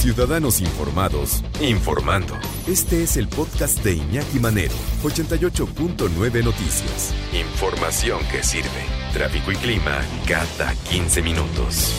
[0.00, 2.32] Ciudadanos informados, informando.
[2.66, 7.14] Este es el podcast de Iñaki Manero, 88.9 Noticias.
[7.34, 8.82] Información que sirve.
[9.12, 11.92] Tráfico y clima cada 15 minutos.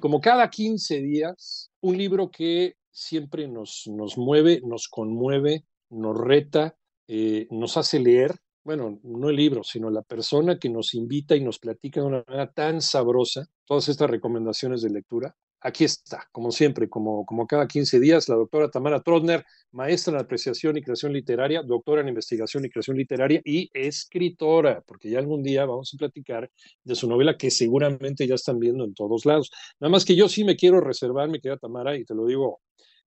[0.00, 6.78] Como cada 15 días, un libro que siempre nos, nos mueve, nos conmueve, nos reta,
[7.08, 8.34] eh, nos hace leer.
[8.66, 12.24] Bueno, no el libro, sino la persona que nos invita y nos platica de una
[12.26, 15.36] manera tan sabrosa todas estas recomendaciones de lectura.
[15.60, 20.20] Aquí está, como siempre, como, como cada 15 días, la doctora Tamara Trotner, maestra en
[20.20, 25.44] apreciación y creación literaria, doctora en investigación y creación literaria y escritora, porque ya algún
[25.44, 26.50] día vamos a platicar
[26.82, 29.52] de su novela que seguramente ya están viendo en todos lados.
[29.78, 32.62] Nada más que yo sí me quiero reservar, mi querida Tamara, y te lo digo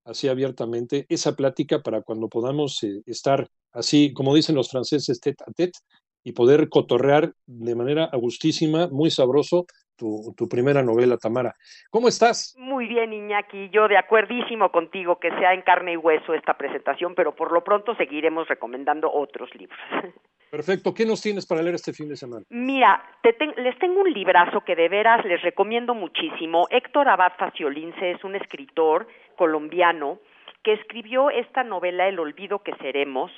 [0.10, 5.44] así abiertamente, esa plática para cuando podamos eh, estar así, como dicen los franceses, tete
[5.46, 5.80] a tete,
[6.24, 11.56] y poder cotorrear de manera agustísima, muy sabroso, tu, tu, primera novela, Tamara.
[11.90, 12.56] ¿Cómo estás?
[12.58, 13.70] Muy bien, Iñaki.
[13.70, 17.64] Yo de acuerdísimo contigo que sea en carne y hueso esta presentación, pero por lo
[17.64, 19.80] pronto seguiremos recomendando otros libros.
[20.50, 20.94] Perfecto.
[20.94, 22.44] ¿Qué nos tienes para leer este fin de semana?
[22.50, 26.68] Mira, te ten, les tengo un librazo que de veras les recomiendo muchísimo.
[26.72, 30.20] Héctor Abad Faciolince es un escritor colombiano
[30.64, 33.32] que escribió esta novela El olvido que seremos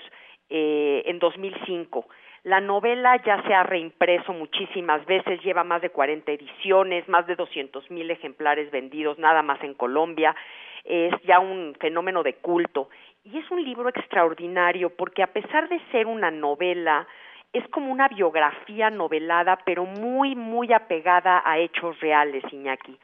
[0.49, 2.07] eh, en 2005.
[2.43, 7.35] La novela ya se ha reimpreso muchísimas veces, lleva más de 40 ediciones, más de
[7.35, 10.35] 200 mil ejemplares vendidos nada más en Colombia,
[10.83, 12.89] es ya un fenómeno de culto
[13.23, 17.07] y es un libro extraordinario porque a pesar de ser una novela,
[17.53, 22.97] es como una biografía novelada, pero muy, muy apegada a hechos reales, Iñaki.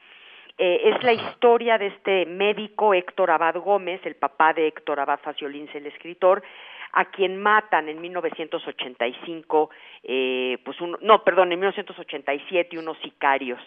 [0.58, 5.20] Eh, es la historia de este médico Héctor Abad Gómez, el papá de Héctor Abad
[5.20, 6.42] Faciolins, el escritor,
[6.94, 9.70] a quien matan en 1985,
[10.04, 13.60] eh, pues un, no, perdón, en 1987 unos sicarios.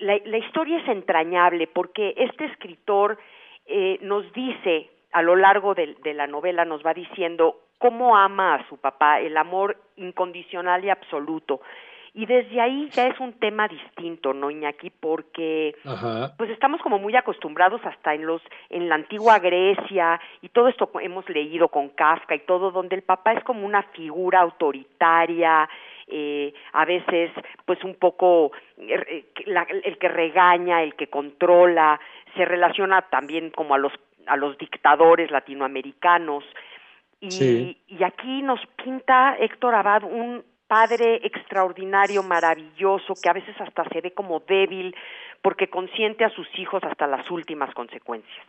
[0.00, 3.16] La, la historia es entrañable porque este escritor
[3.66, 8.54] eh, nos dice a lo largo de, de la novela, nos va diciendo cómo ama
[8.54, 11.60] a su papá, el amor incondicional y absoluto
[12.16, 14.90] y desde ahí ya es un tema distinto, ¿no, Iñaki?
[14.90, 15.74] Porque
[16.38, 20.88] pues estamos como muy acostumbrados hasta en los en la antigua Grecia y todo esto
[21.00, 25.68] hemos leído con Kafka y todo donde el papá es como una figura autoritaria,
[26.06, 27.32] eh, a veces
[27.64, 29.24] pues un poco eh,
[29.84, 31.98] el que regaña, el que controla,
[32.36, 33.92] se relaciona también como a los
[34.26, 36.44] a los dictadores latinoamericanos.
[37.20, 43.84] Y, y aquí nos pinta Héctor Abad un padre extraordinario, maravilloso, que a veces hasta
[43.90, 44.94] se ve como débil
[45.42, 48.46] porque consiente a sus hijos hasta las últimas consecuencias.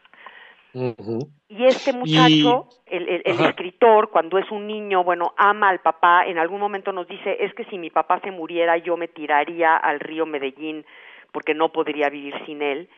[1.48, 6.38] Y este muchacho, el, el, escritor, cuando es un niño, bueno, ama al papá, en
[6.38, 10.02] algún momento nos dice, es que si mi papá se muriera, yo me tiraría al
[10.02, 10.86] río Medellín
[11.32, 12.90] porque no podría vivir sin él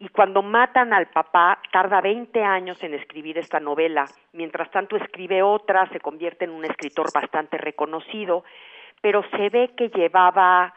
[0.00, 4.06] y cuando matan al papá tarda 20 años en escribir esta novela.
[4.32, 8.42] Mientras tanto escribe otra, se convierte en un escritor bastante reconocido,
[9.02, 10.72] pero se ve que llevaba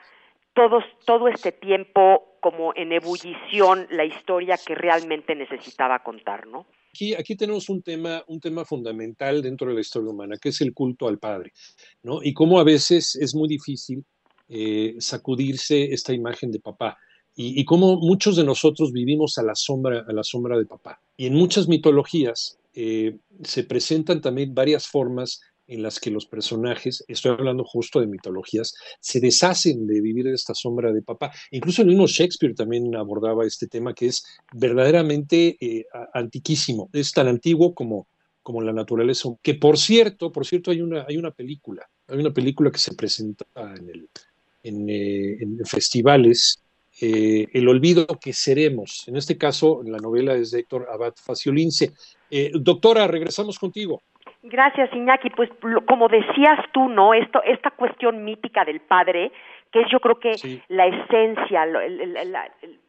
[0.53, 6.65] todos, todo este tiempo como en ebullición la historia que realmente necesitaba contar, ¿no?
[7.17, 10.73] Aquí, tenemos un tema, un tema fundamental dentro de la historia humana, que es el
[10.73, 11.53] culto al padre,
[12.03, 12.19] ¿no?
[12.21, 14.03] Y cómo a veces es muy difícil
[14.49, 16.97] eh, sacudirse esta imagen de papá
[17.35, 20.99] y, y cómo muchos de nosotros vivimos a la sombra, a la sombra de papá.
[21.17, 27.05] Y en muchas mitologías eh, se presentan también varias formas en las que los personajes,
[27.07, 31.31] estoy hablando justo de mitologías, se deshacen de vivir en esta sombra de papá.
[31.51, 37.27] Incluso el mismo Shakespeare también abordaba este tema que es verdaderamente eh, antiquísimo, es tan
[37.27, 38.07] antiguo como,
[38.41, 39.29] como la naturaleza.
[39.41, 42.93] Que por cierto, por cierto, hay una, hay una película, hay una película que se
[42.93, 43.45] presenta
[44.63, 46.62] en, eh, en festivales
[47.01, 49.07] eh, El olvido que seremos.
[49.07, 51.91] En este caso, la novela es de Héctor Abad Faciolince.
[52.29, 54.01] Eh, doctora, regresamos contigo.
[54.43, 55.29] Gracias, Iñaki.
[55.29, 55.49] Pues
[55.87, 57.13] como decías tú, ¿no?
[57.13, 59.31] Esto, esta cuestión mítica del padre,
[59.71, 60.33] que es yo creo que
[60.67, 61.65] la esencia,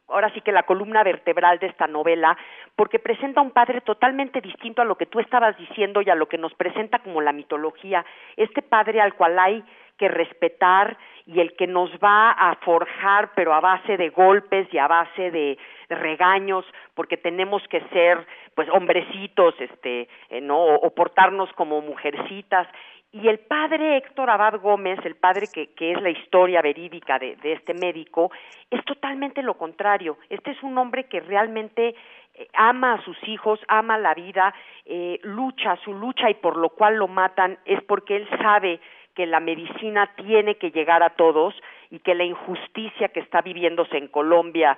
[0.09, 2.37] ahora sí que la columna vertebral de esta novela,
[2.75, 6.27] porque presenta un padre totalmente distinto a lo que tú estabas diciendo y a lo
[6.27, 8.05] que nos presenta como la mitología.
[8.35, 9.63] Este padre al cual hay
[9.97, 14.77] que respetar y el que nos va a forjar, pero a base de golpes y
[14.77, 15.57] a base de,
[15.87, 18.25] regaños, porque tenemos que ser,
[18.55, 20.57] pues, hombrecitos, este, eh, ¿no?
[20.57, 22.67] O, portarnos como mujercitas.
[23.11, 27.35] Y el padre Héctor Abad Gómez, el padre que, que es la historia verídica de,
[27.35, 28.31] de este médico,
[28.71, 30.17] es totalmente lo contrario.
[30.29, 31.95] Este es un hombre que realmente
[32.37, 34.53] eh, ama a sus hijos, ama la vida,
[34.85, 38.81] eh, lucha, su lucha y por lo cual lo matan es porque él sabe
[39.15, 41.55] que la medicina tiene que llegar a todos
[41.89, 44.77] y que la injusticia que está viviéndose en Colombia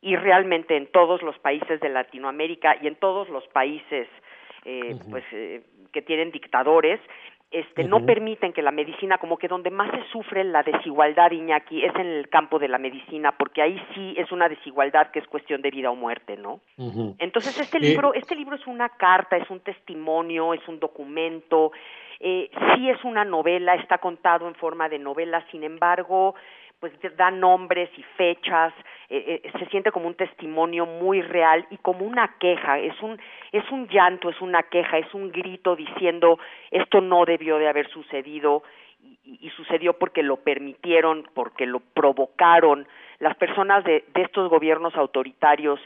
[0.00, 4.06] y realmente en todos los países de Latinoamérica y en todos los países
[4.64, 5.62] eh, pues eh,
[5.92, 7.00] que tienen dictadores
[7.50, 11.82] este, no permiten que la medicina, como que donde más se sufre la desigualdad, Iñaki,
[11.82, 15.26] es en el campo de la medicina, porque ahí sí es una desigualdad que es
[15.26, 16.60] cuestión de vida o muerte, ¿no?
[17.18, 21.72] Entonces este eh, libro, este libro es una carta, es un testimonio, es un documento,
[22.20, 26.34] eh, sí es una novela, está contado en forma de novela, sin embargo,
[26.80, 28.72] pues da nombres y fechas,
[29.08, 33.18] eh, eh, se siente como un testimonio muy real y como una queja, es un,
[33.52, 36.38] es un llanto, es una queja, es un grito diciendo
[36.70, 38.62] esto no debió de haber sucedido
[39.00, 42.86] y, sucedió porque lo permitieron, porque lo provocaron
[43.18, 45.80] las personas de, de estos gobiernos autoritarios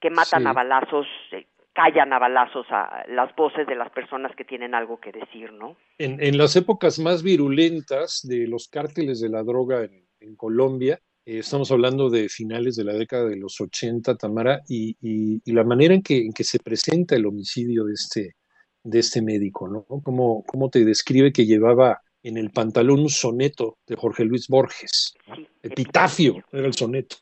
[0.00, 4.44] que matan a balazos, eh, callan a balazos a las voces de las personas que
[4.44, 5.76] tienen algo que decir, ¿no?
[5.98, 11.00] En, en las épocas más virulentas de los cárteles de la droga en en Colombia.
[11.24, 14.96] Eh, estamos hablando de finales de la década de los 80, Tamara, y,
[15.44, 18.36] la manera en que, en que, se presenta el homicidio de este,
[18.82, 19.84] de este médico, ¿no?
[20.02, 25.14] ¿Cómo, ¿Cómo, te describe que llevaba en el pantalón un soneto de Jorge Luis Borges?
[25.62, 27.16] Epitafio, era el soneto.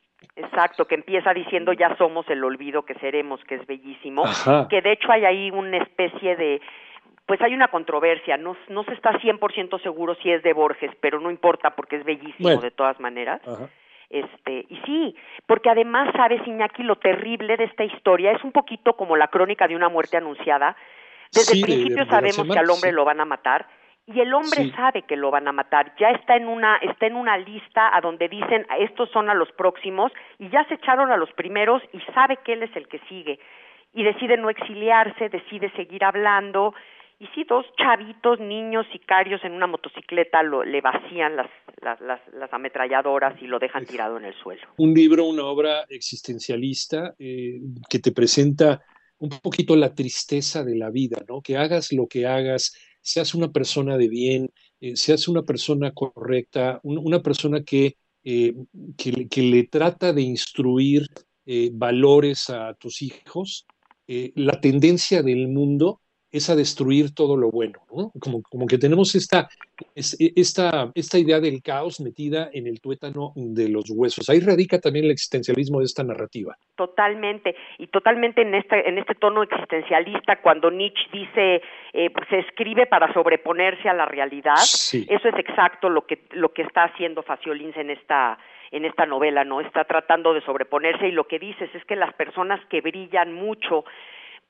[0.45, 4.25] Exacto, que empieza diciendo ya somos el olvido que seremos, que es bellísimo,
[4.69, 6.61] que de hecho hay ahí una especie de
[7.27, 11.21] pues hay una controversia, no, no se está 100% seguro si es de Borges, pero
[11.21, 13.41] no importa porque es bellísimo de todas maneras.
[14.11, 15.17] Este, y sí,
[15.47, 19.69] porque además sabes, Iñaki, lo terrible de esta historia es un poquito como la crónica
[19.69, 20.77] de una muerte anunciada.
[21.33, 23.67] Desde el principio sabemos que al hombre lo van a matar
[24.07, 25.95] y el hombre sabe que lo van a matar.
[25.99, 29.51] Ya está en una está en una lista a donde dicen estos son a los
[29.53, 32.99] próximos y ya se echaron a los primeros y sabe que él es el que
[33.09, 33.39] sigue
[33.95, 36.75] y decide no exiliarse, decide seguir hablando
[37.23, 41.49] y sí, dos chavitos, niños, sicarios en una motocicleta lo, le vacían las,
[41.81, 44.63] las, las, ametralladoras y lo dejan tirado en el suelo.
[44.79, 48.83] Un libro, una obra existencialista eh, que te presenta
[49.19, 51.43] un poquito la tristeza de la vida, ¿no?
[51.43, 54.51] Que hagas lo que hagas, seas una persona de bien,
[54.81, 58.55] eh, seas una persona correcta, una persona eh,
[58.97, 61.07] que, que, le trata de instruir
[61.73, 63.67] valores a tus hijos,
[64.07, 66.02] la tendencia del mundo
[66.33, 68.11] es a destruir todo lo bueno, ¿no?
[68.19, 69.49] Como, como que tenemos esta,
[69.95, 74.31] esta, esta idea del caos metida en el tuétano de los huesos.
[74.31, 76.57] Ahí radica también el existencialismo de esta narrativa.
[76.75, 81.63] Totalmente, y totalmente en este, en este tono existencialista, cuando Nietzsche dice,
[81.93, 86.53] eh, pues, se escribe para sobreponerse a la realidad, eso es exacto lo que, lo
[86.55, 88.39] que está haciendo Faciolins en esta,
[88.71, 89.61] en esta novela, ¿no?
[89.61, 93.85] Está tratando de sobreponerse y lo que dices es que las personas que brillan mucho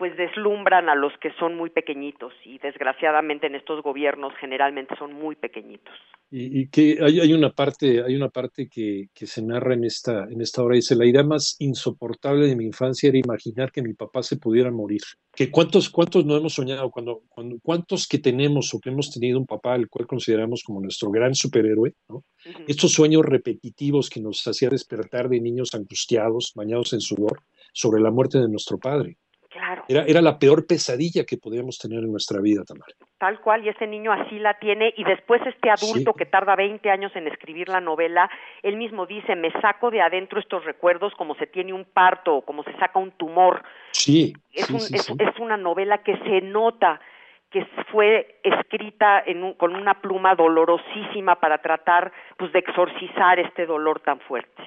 [0.03, 5.13] pues deslumbran a los que son muy pequeñitos y desgraciadamente en estos gobiernos generalmente son
[5.13, 5.95] muy pequeñitos.
[6.29, 10.25] Y, que hay, hay, una parte, hay una parte que, que, se narra en esta,
[10.29, 13.95] en esta obra, dice, la idea más insoportable de mi infancia era imaginar que mi
[13.95, 15.03] papá se pudiera morir.
[15.33, 19.39] Que cuántos, cuántos no hemos soñado, cuando, cuando, cuántos que tenemos o que hemos tenido
[19.39, 22.25] un papá al cual consideramos como nuestro gran superhéroe, ¿no?
[22.67, 28.11] Estos sueños repetitivos que nos hacía despertar de niños angustiados, bañados en sudor, sobre la
[28.11, 29.17] muerte de nuestro padre.
[29.89, 32.93] Era, era la peor pesadilla que podíamos tener en nuestra vida, Tamara.
[33.19, 36.91] Tal cual, y ese niño así la tiene, y después este adulto que tarda 20
[36.91, 38.31] años en escribir la novela,
[38.63, 42.43] él mismo dice, me saco de adentro estos recuerdos como se tiene un parto o
[42.43, 43.63] como se saca un tumor.
[43.93, 44.33] Sí.
[44.53, 47.01] Es, es, una novela que se nota
[47.51, 54.01] que fue escrita en con una pluma dolorosísima para tratar pues de exorcizar este dolor
[54.01, 54.63] tan fuerte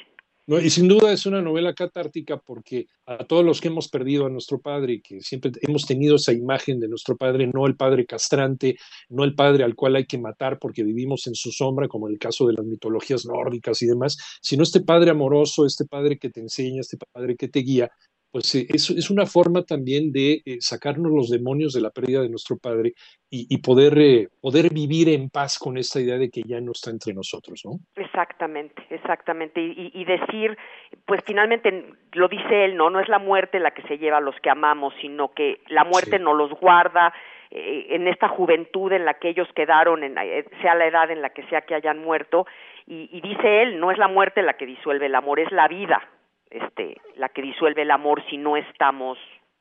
[0.48, 4.30] y sin duda es una novela catártica porque a todos los que hemos perdido a
[4.30, 8.78] nuestro padre que siempre hemos tenido esa imagen de nuestro padre, no el padre castrante,
[9.10, 12.14] no el padre al cual hay que matar porque vivimos en su sombra, como en
[12.14, 16.30] el caso de las mitologías nórdicas y demás, sino este padre amoroso, este padre que
[16.30, 17.92] te enseña, este padre que te guía,
[18.36, 22.28] pues eh, es, una forma también de eh, sacarnos los demonios de la pérdida de
[22.28, 22.92] nuestro padre
[23.30, 26.90] y, poder, eh, poder vivir en paz con esta idea de que ya no está
[26.90, 27.80] entre nosotros, ¿no?
[27.96, 29.62] Exactamente, exactamente.
[29.62, 30.58] Y, decir,
[31.06, 32.90] pues finalmente lo dice él, ¿no?
[32.90, 35.86] No es la muerte la que se lleva a los que amamos, sino que la
[35.86, 37.14] muerte no nos los guarda
[37.52, 40.16] en esta juventud en la que ellos quedaron, en,
[40.62, 42.46] sea la edad en la que sea que hayan muerto,
[42.86, 45.68] Y, y dice él, no es la muerte la que disuelve el amor, es la
[45.68, 46.02] vida
[46.50, 49.18] este, la que disuelve el amor si no estamos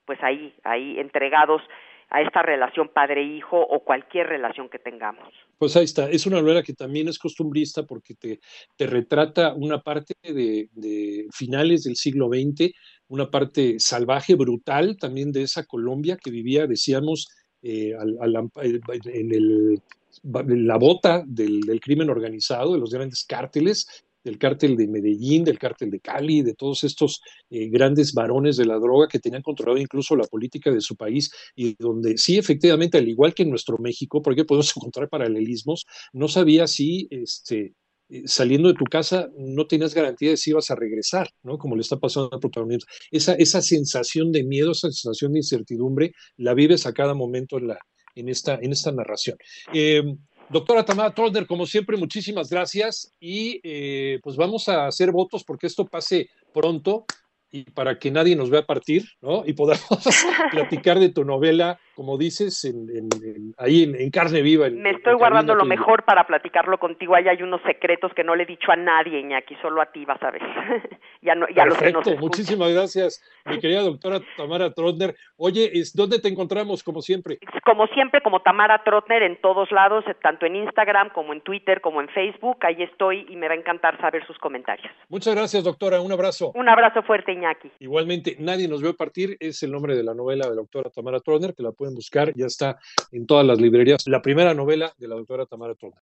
[0.06, 1.62] pues ahí, ahí entregados
[2.10, 5.32] a esta relación padre-hijo o cualquier relación que tengamos.
[5.58, 8.40] Pues ahí está, es una novela que también es costumbrista porque te,
[8.76, 12.72] te retrata una parte de, de, finales del siglo XX,
[13.08, 17.28] una parte salvaje, brutal también de esa Colombia que vivía, decíamos,
[17.62, 19.82] eh, al, al, en, el,
[20.22, 25.44] en, la bota del, del, crimen organizado, de los grandes cárteles, del cártel de Medellín,
[25.44, 29.42] del cártel de Cali, de todos estos eh, grandes varones de la droga que tenían
[29.42, 33.50] controlado incluso la política de su país y donde sí, efectivamente, al igual que en
[33.50, 37.74] nuestro México, porque podemos encontrar paralelismos, no sabía si este,
[38.08, 41.58] eh, saliendo de tu casa no tenías garantía de si ibas a regresar, ¿no?
[41.58, 42.86] Como le está pasando al protagonista.
[43.10, 47.68] Esa, esa sensación de miedo, esa sensación de incertidumbre, la vives a cada momento en,
[47.68, 47.78] la,
[48.14, 49.36] en, esta, en esta narración.
[49.72, 50.02] Eh,
[50.50, 55.66] Doctora Tamara Trollner, como siempre, muchísimas gracias y eh, pues vamos a hacer votos porque
[55.66, 57.06] esto pase pronto
[57.54, 59.44] y para que nadie nos vea partir, ¿no?
[59.46, 59.86] Y podamos
[60.50, 64.68] platicar de tu novela, como dices, en, en, en, ahí en, carne viva.
[64.70, 67.14] Me estoy guardando lo mejor para platicarlo contigo.
[67.14, 70.04] Ahí hay unos secretos que no le he dicho a nadie, Iñaki, solo a ti
[70.04, 70.42] vas a ver.
[71.22, 75.14] ya no, ya Perfecto, los que nos muchísimas gracias, mi querida doctora Tamara Trotner.
[75.36, 77.38] Oye, ¿dónde te encontramos, como siempre?
[77.64, 82.00] Como siempre, como Tamara Trotner en todos lados, tanto en Instagram como en Twitter, como
[82.00, 82.58] en Facebook.
[82.62, 84.90] Ahí estoy y me va a encantar saber sus comentarios.
[85.08, 86.00] Muchas gracias, doctora.
[86.00, 86.50] Un abrazo.
[86.56, 87.43] Un abrazo fuerte, Iñaki.
[87.80, 91.20] Igualmente, Nadie nos ve partir es el nombre de la novela de la doctora Tamara
[91.20, 92.78] Troner, que la pueden buscar, ya está
[93.12, 94.06] en todas las librerías.
[94.06, 96.00] La primera novela de la doctora Tamara Troner.